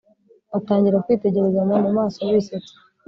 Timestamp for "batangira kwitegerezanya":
0.51-1.75